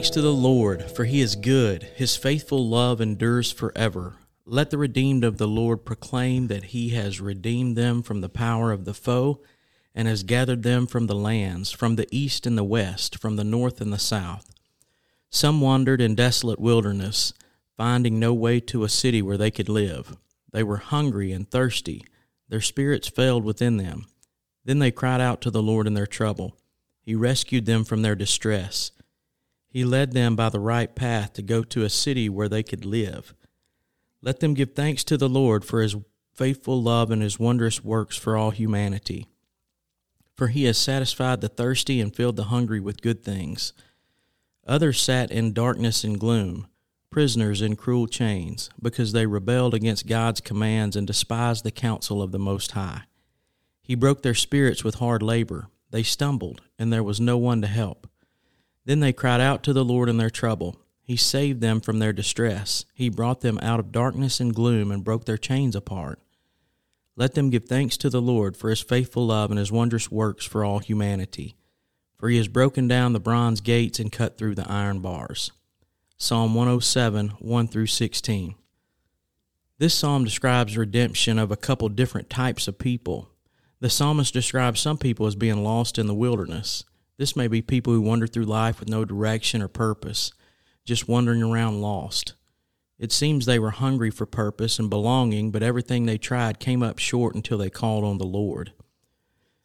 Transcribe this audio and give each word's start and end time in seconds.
thanks 0.00 0.08
to 0.08 0.22
the 0.22 0.32
Lord, 0.32 0.90
for 0.90 1.04
he 1.04 1.20
is 1.20 1.36
good. 1.36 1.82
His 1.94 2.16
faithful 2.16 2.66
love 2.66 3.02
endures 3.02 3.52
forever. 3.52 4.14
Let 4.46 4.70
the 4.70 4.78
redeemed 4.78 5.24
of 5.24 5.36
the 5.36 5.46
Lord 5.46 5.84
proclaim 5.84 6.46
that 6.46 6.64
he 6.64 6.88
has 6.94 7.20
redeemed 7.20 7.76
them 7.76 8.02
from 8.02 8.22
the 8.22 8.30
power 8.30 8.72
of 8.72 8.86
the 8.86 8.94
foe 8.94 9.42
and 9.94 10.08
has 10.08 10.22
gathered 10.22 10.62
them 10.62 10.86
from 10.86 11.06
the 11.06 11.14
lands, 11.14 11.70
from 11.70 11.96
the 11.96 12.08
east 12.10 12.46
and 12.46 12.56
the 12.56 12.64
west, 12.64 13.18
from 13.18 13.36
the 13.36 13.44
north 13.44 13.82
and 13.82 13.92
the 13.92 13.98
south. 13.98 14.54
Some 15.28 15.60
wandered 15.60 16.00
in 16.00 16.14
desolate 16.14 16.58
wilderness, 16.58 17.34
finding 17.76 18.18
no 18.18 18.32
way 18.32 18.58
to 18.58 18.84
a 18.84 18.88
city 18.88 19.20
where 19.20 19.36
they 19.36 19.50
could 19.50 19.68
live. 19.68 20.16
They 20.50 20.62
were 20.62 20.78
hungry 20.78 21.30
and 21.30 21.46
thirsty. 21.46 22.06
Their 22.48 22.62
spirits 22.62 23.08
failed 23.08 23.44
within 23.44 23.76
them. 23.76 24.06
Then 24.64 24.78
they 24.78 24.92
cried 24.92 25.20
out 25.20 25.42
to 25.42 25.50
the 25.50 25.62
Lord 25.62 25.86
in 25.86 25.92
their 25.92 26.06
trouble. 26.06 26.56
He 27.02 27.14
rescued 27.14 27.66
them 27.66 27.84
from 27.84 28.00
their 28.00 28.14
distress. 28.14 28.92
He 29.70 29.84
led 29.84 30.12
them 30.12 30.34
by 30.34 30.48
the 30.48 30.60
right 30.60 30.94
path 30.94 31.32
to 31.34 31.42
go 31.42 31.62
to 31.62 31.84
a 31.84 31.88
city 31.88 32.28
where 32.28 32.48
they 32.48 32.64
could 32.64 32.84
live. 32.84 33.34
Let 34.20 34.40
them 34.40 34.54
give 34.54 34.74
thanks 34.74 35.04
to 35.04 35.16
the 35.16 35.28
Lord 35.28 35.64
for 35.64 35.80
his 35.80 35.96
faithful 36.34 36.82
love 36.82 37.10
and 37.10 37.22
his 37.22 37.38
wondrous 37.38 37.84
works 37.84 38.16
for 38.16 38.36
all 38.36 38.50
humanity. 38.50 39.28
For 40.34 40.48
he 40.48 40.64
has 40.64 40.76
satisfied 40.76 41.40
the 41.40 41.48
thirsty 41.48 42.00
and 42.00 42.14
filled 42.14 42.36
the 42.36 42.44
hungry 42.44 42.80
with 42.80 43.02
good 43.02 43.22
things. 43.22 43.72
Others 44.66 45.00
sat 45.00 45.30
in 45.30 45.52
darkness 45.52 46.02
and 46.02 46.18
gloom, 46.18 46.66
prisoners 47.10 47.62
in 47.62 47.76
cruel 47.76 48.06
chains, 48.06 48.70
because 48.80 49.12
they 49.12 49.26
rebelled 49.26 49.74
against 49.74 50.06
God's 50.06 50.40
commands 50.40 50.96
and 50.96 51.06
despised 51.06 51.64
the 51.64 51.70
counsel 51.70 52.22
of 52.22 52.32
the 52.32 52.38
Most 52.38 52.72
High. 52.72 53.02
He 53.82 53.94
broke 53.94 54.22
their 54.22 54.34
spirits 54.34 54.82
with 54.82 54.96
hard 54.96 55.22
labor. 55.22 55.68
They 55.90 56.02
stumbled, 56.02 56.62
and 56.78 56.92
there 56.92 57.02
was 57.02 57.20
no 57.20 57.36
one 57.36 57.60
to 57.62 57.66
help. 57.66 58.08
Then 58.90 58.98
they 58.98 59.12
cried 59.12 59.40
out 59.40 59.62
to 59.62 59.72
the 59.72 59.84
Lord 59.84 60.08
in 60.08 60.16
their 60.16 60.30
trouble. 60.30 60.74
He 61.04 61.16
saved 61.16 61.60
them 61.60 61.80
from 61.80 62.00
their 62.00 62.12
distress. 62.12 62.86
He 62.92 63.08
brought 63.08 63.40
them 63.40 63.56
out 63.62 63.78
of 63.78 63.92
darkness 63.92 64.40
and 64.40 64.52
gloom 64.52 64.90
and 64.90 65.04
broke 65.04 65.26
their 65.26 65.38
chains 65.38 65.76
apart. 65.76 66.18
Let 67.14 67.34
them 67.34 67.50
give 67.50 67.66
thanks 67.66 67.96
to 67.98 68.10
the 68.10 68.20
Lord 68.20 68.56
for 68.56 68.68
his 68.68 68.80
faithful 68.80 69.28
love 69.28 69.52
and 69.52 69.60
his 69.60 69.70
wondrous 69.70 70.10
works 70.10 70.44
for 70.44 70.64
all 70.64 70.80
humanity. 70.80 71.54
For 72.18 72.30
he 72.30 72.36
has 72.38 72.48
broken 72.48 72.88
down 72.88 73.12
the 73.12 73.20
bronze 73.20 73.60
gates 73.60 74.00
and 74.00 74.10
cut 74.10 74.36
through 74.36 74.56
the 74.56 74.68
iron 74.68 74.98
bars. 74.98 75.52
Psalm 76.16 76.56
107, 76.56 77.28
1 77.38 77.68
through 77.68 77.86
16. 77.86 78.56
This 79.78 79.94
psalm 79.94 80.24
describes 80.24 80.76
redemption 80.76 81.38
of 81.38 81.52
a 81.52 81.56
couple 81.56 81.88
different 81.90 82.28
types 82.28 82.66
of 82.66 82.76
people. 82.76 83.28
The 83.78 83.88
psalmist 83.88 84.34
describes 84.34 84.80
some 84.80 84.98
people 84.98 85.28
as 85.28 85.36
being 85.36 85.62
lost 85.62 85.96
in 85.96 86.08
the 86.08 86.12
wilderness. 86.12 86.82
This 87.20 87.36
may 87.36 87.48
be 87.48 87.60
people 87.60 87.92
who 87.92 88.00
wander 88.00 88.26
through 88.26 88.46
life 88.46 88.80
with 88.80 88.88
no 88.88 89.04
direction 89.04 89.60
or 89.60 89.68
purpose, 89.68 90.32
just 90.86 91.06
wandering 91.06 91.42
around 91.42 91.82
lost. 91.82 92.32
It 92.98 93.12
seems 93.12 93.44
they 93.44 93.58
were 93.58 93.72
hungry 93.72 94.10
for 94.10 94.24
purpose 94.24 94.78
and 94.78 94.88
belonging, 94.88 95.50
but 95.50 95.62
everything 95.62 96.06
they 96.06 96.16
tried 96.16 96.58
came 96.58 96.82
up 96.82 96.98
short 96.98 97.34
until 97.34 97.58
they 97.58 97.68
called 97.68 98.04
on 98.04 98.16
the 98.16 98.24
Lord. 98.24 98.72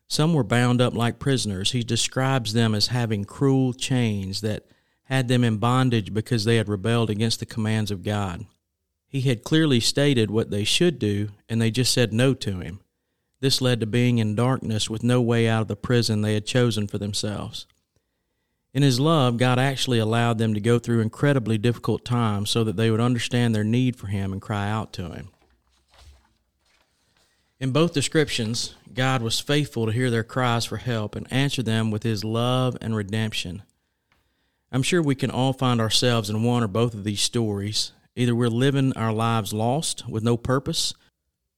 Some 0.09 0.33
were 0.33 0.43
bound 0.43 0.81
up 0.81 0.93
like 0.95 1.17
prisoners. 1.17 1.71
He 1.71 1.81
describes 1.81 2.51
them 2.51 2.75
as 2.75 2.87
having 2.87 3.23
cruel 3.23 3.71
chains 3.71 4.41
that 4.41 4.65
had 5.03 5.29
them 5.29 5.45
in 5.45 5.55
bondage 5.55 6.13
because 6.13 6.43
they 6.43 6.57
had 6.57 6.67
rebelled 6.67 7.09
against 7.09 7.39
the 7.39 7.45
commands 7.45 7.89
of 7.89 8.03
God. 8.03 8.45
He 9.07 9.21
had 9.21 9.45
clearly 9.45 9.79
stated 9.79 10.29
what 10.29 10.51
they 10.51 10.65
should 10.65 10.99
do, 10.99 11.29
and 11.47 11.61
they 11.61 11.71
just 11.71 11.93
said 11.93 12.11
no 12.11 12.33
to 12.33 12.59
him. 12.59 12.81
This 13.41 13.61
led 13.61 13.79
to 13.81 13.85
being 13.85 14.17
in 14.17 14.35
darkness 14.35 14.89
with 14.89 15.03
no 15.03 15.21
way 15.21 15.47
out 15.47 15.61
of 15.61 15.67
the 15.67 15.75
prison 15.75 16.21
they 16.21 16.33
had 16.33 16.45
chosen 16.45 16.87
for 16.87 16.97
themselves. 16.97 17.67
In 18.73 18.83
His 18.83 18.99
love, 18.99 19.37
God 19.37 19.57
actually 19.59 19.99
allowed 19.99 20.37
them 20.37 20.53
to 20.53 20.59
go 20.59 20.79
through 20.79 21.01
incredibly 21.01 21.57
difficult 21.57 22.03
times 22.03 22.49
so 22.49 22.63
that 22.63 22.75
they 22.75 22.91
would 22.91 22.99
understand 22.99 23.53
their 23.53 23.63
need 23.63 23.95
for 23.95 24.07
Him 24.07 24.33
and 24.33 24.41
cry 24.41 24.69
out 24.69 24.91
to 24.93 25.11
Him. 25.11 25.29
In 27.59 27.71
both 27.71 27.93
descriptions, 27.93 28.75
God 28.93 29.21
was 29.21 29.39
faithful 29.39 29.85
to 29.85 29.91
hear 29.93 30.11
their 30.11 30.23
cries 30.23 30.65
for 30.65 30.77
help 30.77 31.15
and 31.15 31.31
answer 31.31 31.63
them 31.63 31.89
with 31.89 32.03
His 32.03 32.23
love 32.23 32.77
and 32.81 32.95
redemption. 32.95 33.63
I'm 34.71 34.83
sure 34.83 35.01
we 35.01 35.15
can 35.15 35.31
all 35.31 35.53
find 35.53 35.79
ourselves 35.79 36.29
in 36.29 36.43
one 36.43 36.61
or 36.63 36.67
both 36.67 36.93
of 36.93 37.05
these 37.05 37.21
stories. 37.21 37.93
Either 38.15 38.35
we're 38.35 38.49
living 38.49 38.91
our 38.93 39.13
lives 39.13 39.53
lost 39.53 40.07
with 40.09 40.23
no 40.23 40.35
purpose 40.35 40.93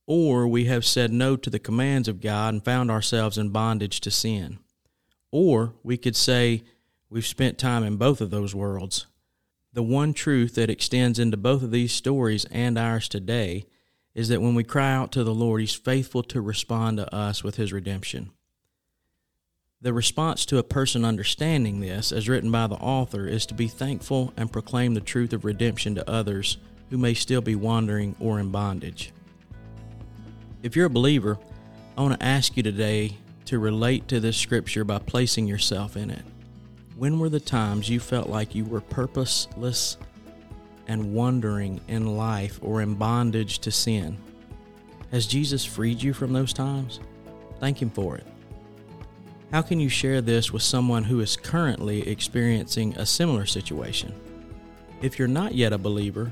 or 0.08 0.48
we 0.48 0.66
have 0.66 0.86
said 0.86 1.12
no 1.12 1.36
to 1.36 1.50
the 1.50 1.60
commands 1.60 2.08
of 2.08 2.22
God 2.22 2.54
and 2.54 2.64
found 2.64 2.90
ourselves 2.90 3.38
in 3.38 3.50
bondage 3.50 4.00
to 4.02 4.10
sin. 4.10 4.58
Or 5.32 5.74
we 5.84 5.98
could 5.98 6.16
say 6.16 6.64
we've 7.10 7.26
spent 7.26 7.58
time 7.58 7.84
in 7.84 7.98
both 7.98 8.22
of 8.22 8.32
those 8.32 8.56
worlds. 8.56 9.06
The 9.74 9.84
one 9.84 10.14
truth 10.14 10.56
that 10.56 10.70
extends 10.70 11.20
into 11.20 11.38
both 11.38 11.62
of 11.62 11.72
these 11.72 11.92
stories 11.92 12.46
and 12.46 12.80
ours 12.80 13.10
today 13.10 13.66
is 14.16 14.30
that 14.30 14.42
when 14.42 14.56
we 14.56 14.64
cry 14.64 14.94
out 14.94 15.12
to 15.12 15.24
the 15.24 15.36
Lord, 15.36 15.62
He's 15.62 15.76
faithful 15.76 16.24
to 16.24 16.42
respond 16.42 16.98
to 16.98 17.14
us 17.14 17.44
with 17.44 17.58
His 17.58 17.74
redemption. 17.74 18.32
The 19.80 19.94
response 19.94 20.46
to 20.48 20.58
a 20.58 20.64
person 20.64 21.06
understanding 21.06 21.82
this, 21.82 22.12
as 22.12 22.28
written 22.28 22.50
by 22.50 22.66
the 22.66 22.76
author, 22.76 23.28
is 23.28 23.46
to 23.46 23.54
be 23.54 23.68
thankful 23.68 24.34
and 24.36 24.52
proclaim 24.52 24.96
the 24.96 25.02
truth 25.02 25.34
of 25.34 25.46
redemption 25.46 25.94
to 25.96 26.10
others 26.10 26.58
who 26.90 26.98
may 26.98 27.14
still 27.14 27.42
be 27.42 27.54
wandering 27.54 28.16
or 28.20 28.40
in 28.40 28.50
bondage. 28.50 29.12
If 30.68 30.76
you're 30.76 30.88
a 30.88 30.90
believer, 30.90 31.40
I 31.98 32.02
want 32.02 32.20
to 32.20 32.26
ask 32.26 32.58
you 32.58 32.62
today 32.62 33.16
to 33.46 33.58
relate 33.58 34.10
to 34.10 34.20
this 34.20 34.36
scripture 34.36 34.84
by 34.84 35.00
placing 35.00 35.48
yourself 35.48 35.96
in 35.96 36.10
it. 36.10 36.26
When 36.98 37.20
were 37.20 37.30
the 37.30 37.40
times 37.40 37.90
you 37.90 38.02
felt 38.02 38.28
like 38.28 38.54
you 38.54 38.66
were 38.66 38.82
purposeless 38.82 39.96
and 40.86 41.14
wandering 41.14 41.80
in 41.88 42.18
life 42.18 42.60
or 42.62 42.82
in 42.82 42.96
bondage 42.96 43.60
to 43.60 43.72
sin? 43.72 44.18
Has 45.12 45.26
Jesus 45.26 45.64
freed 45.64 46.04
you 46.04 46.12
from 46.12 46.34
those 46.34 46.52
times? 46.52 47.00
Thank 47.62 47.82
Him 47.82 47.90
for 47.90 48.18
it. 48.18 48.28
How 49.54 49.62
can 49.62 49.80
you 49.80 49.88
share 49.88 50.20
this 50.20 50.52
with 50.52 50.64
someone 50.64 51.06
who 51.06 51.22
is 51.22 51.38
currently 51.38 52.06
experiencing 52.10 52.94
a 52.98 53.06
similar 53.06 53.46
situation? 53.46 54.14
If 55.02 55.18
you're 55.18 55.30
not 55.30 55.56
yet 55.56 55.72
a 55.72 55.78
believer, 55.78 56.30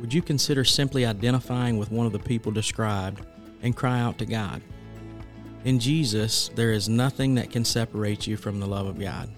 would 0.00 0.12
you 0.12 0.22
consider 0.22 0.64
simply 0.64 1.06
identifying 1.06 1.78
with 1.78 1.92
one 1.92 2.04
of 2.04 2.12
the 2.12 2.18
people 2.18 2.50
described 2.50 3.24
and 3.62 3.76
cry 3.76 4.00
out 4.00 4.18
to 4.18 4.26
God. 4.26 4.62
In 5.64 5.78
Jesus, 5.80 6.48
there 6.54 6.72
is 6.72 6.88
nothing 6.88 7.34
that 7.34 7.50
can 7.50 7.64
separate 7.64 8.26
you 8.26 8.36
from 8.36 8.60
the 8.60 8.66
love 8.66 8.86
of 8.86 9.00
God. 9.00 9.28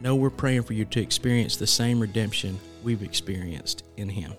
Know 0.00 0.14
we're 0.14 0.30
praying 0.30 0.62
for 0.62 0.72
you 0.74 0.84
to 0.84 1.00
experience 1.00 1.56
the 1.56 1.66
same 1.66 1.98
redemption 1.98 2.60
we've 2.84 3.02
experienced 3.02 3.84
in 3.96 4.08
Him. 4.08 4.34